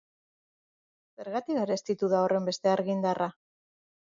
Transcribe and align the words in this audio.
Zergatik 1.19 1.59
garestitu 1.61 2.09
da 2.15 2.25
horrenbeste 2.29 2.73
argindarra? 2.73 3.29